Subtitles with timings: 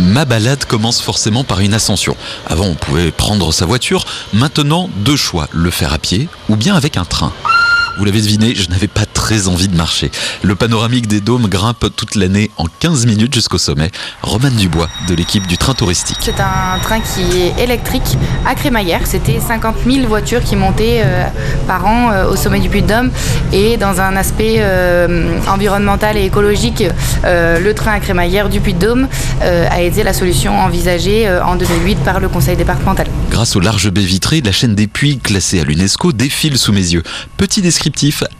[0.00, 2.16] Ma balade commence forcément par une ascension.
[2.46, 4.04] Avant, on pouvait prendre sa voiture.
[4.32, 7.32] Maintenant, deux choix, le faire à pied ou bien avec un train.
[7.98, 10.10] Vous l'avez deviné, je n'avais pas très envie de marcher.
[10.42, 13.90] Le panoramique des dômes grimpe toute l'année en 15 minutes jusqu'au sommet.
[14.22, 16.18] Roman Dubois de l'équipe du train touristique.
[16.20, 19.06] C'est un train qui est électrique à Crémaillère.
[19.06, 21.24] C'était 50 000 voitures qui montaient euh,
[21.66, 23.10] par an euh, au sommet du Puy-de-Dôme.
[23.54, 26.84] Et dans un aspect euh, environnemental et écologique,
[27.24, 29.08] le train à Crémaillère du Puy-de-Dôme
[29.40, 33.06] a été la solution envisagée en 2008 par le conseil départemental.
[33.30, 36.92] Grâce aux larges baies vitrées, la chaîne des puits classée à l'UNESCO défile sous mes
[36.92, 37.02] yeux.
[37.36, 37.85] Petit descriptif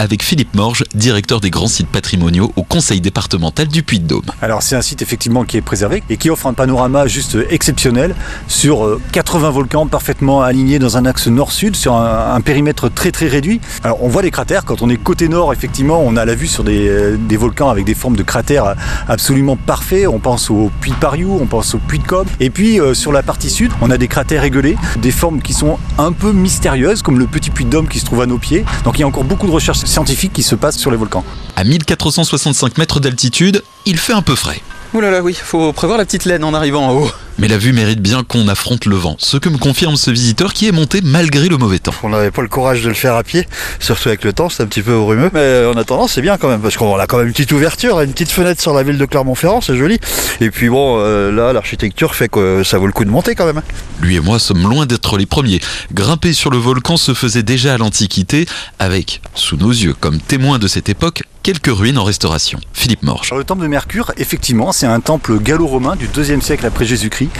[0.00, 4.24] avec Philippe Morge, directeur des grands sites patrimoniaux au conseil départemental du Puy-de-Dôme.
[4.42, 8.16] Alors c'est un site effectivement qui est préservé et qui offre un panorama juste exceptionnel
[8.48, 13.28] sur euh, 80 volcans parfaitement alignés dans un axe nord-sud sur un, périmètre très très
[13.28, 13.60] réduit.
[13.84, 16.48] Alors on voit les cratères, quand on est côté nord effectivement on a la vue
[16.48, 18.74] sur des, euh, volcans avec des formes de cratères
[19.08, 20.08] absolument parfaits.
[20.08, 22.26] On pense au puits de Pariou, on pense au puits de Cobb.
[22.40, 25.52] Et puis euh, sur la partie sud on a des cratères régulés, des formes qui
[25.52, 28.38] sont un peu mystérieuses comme le petit puits de Dôme qui se trouve à nos
[28.38, 28.64] pieds.
[28.84, 31.24] Donc il y a encore beaucoup de recherches scientifiques qui se passent sur les volcans.
[31.56, 34.62] À 1465 mètres d'altitude, il fait un peu frais.
[34.94, 37.10] Ouh là là, oui, faut prévoir la petite laine en arrivant en haut.
[37.38, 40.54] Mais la vue mérite bien qu'on affronte le vent, ce que me confirme ce visiteur
[40.54, 41.92] qui est monté malgré le mauvais temps.
[42.02, 43.46] On n'avait pas le courage de le faire à pied,
[43.78, 45.30] surtout avec le temps, c'est un petit peu brumeux.
[45.34, 48.00] Mais en attendant, c'est bien quand même, parce qu'on a quand même une petite ouverture,
[48.00, 49.98] une petite fenêtre sur la ville de Clermont-Ferrand, c'est joli.
[50.40, 53.46] Et puis bon, euh, là, l'architecture fait que ça vaut le coup de monter quand
[53.46, 53.60] même.
[54.00, 55.60] Lui et moi sommes loin d'être les premiers.
[55.92, 58.46] Grimper sur le volcan se faisait déjà à l'Antiquité,
[58.78, 62.58] avec, sous nos yeux, comme témoin de cette époque, quelques ruines en restauration.
[62.72, 63.28] Philippe Morge.
[63.28, 67.30] Alors, le temple de Mercure, effectivement, c'est un temple gallo-romain du 2e siècle après Jésus-Christ.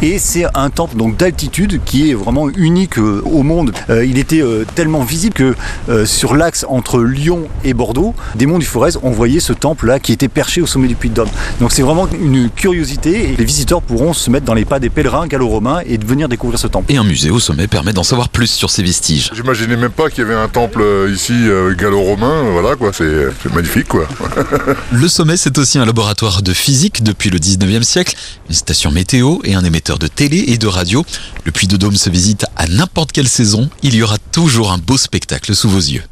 [0.00, 3.72] Et c'est un temple donc d'altitude qui est vraiment unique euh, au monde.
[3.90, 5.56] Euh, il était euh, tellement visible que
[5.88, 9.98] euh, sur l'axe entre Lyon et Bordeaux, des monts du Forez, on voyait ce temple-là
[9.98, 11.28] qui était perché au sommet du Puy de Dôme.
[11.58, 14.88] Donc c'est vraiment une curiosité et les visiteurs pourront se mettre dans les pas des
[14.88, 16.92] pèlerins gallo-romains et de venir découvrir ce temple.
[16.92, 19.32] Et un musée au sommet permet d'en savoir plus sur ces vestiges.
[19.34, 20.80] J'imaginais même pas qu'il y avait un temple
[21.12, 23.04] ici euh, gallo-romain, voilà quoi, c'est
[23.54, 24.06] magnifique quoi.
[24.92, 28.16] Le sommet, c'est aussi un laboratoire de physique depuis le 19e siècle,
[28.48, 31.04] une station météo et un émetteur de télé et de radio.
[31.44, 34.78] Le Puy de Dôme se visite à n'importe quelle saison, il y aura toujours un
[34.78, 36.02] beau spectacle sous vos yeux.